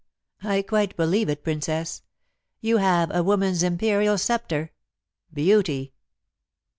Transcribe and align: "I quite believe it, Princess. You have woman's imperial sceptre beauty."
"I 0.41 0.63
quite 0.63 0.97
believe 0.97 1.29
it, 1.29 1.43
Princess. 1.43 2.01
You 2.59 2.77
have 2.77 3.15
woman's 3.23 3.61
imperial 3.61 4.17
sceptre 4.17 4.71
beauty." 5.31 5.93